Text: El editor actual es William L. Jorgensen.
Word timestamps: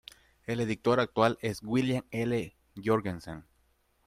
El 0.47 0.61
editor 0.61 0.99
actual 0.99 1.37
es 1.43 1.61
William 1.61 2.03
L. 2.09 2.57
Jorgensen. 2.83 3.45